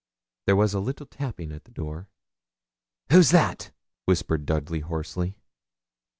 [0.47, 2.09] There was a little tapping at the door.
[3.11, 3.69] 'Who's that?'
[4.05, 5.37] whispered Dudley, hoarsely.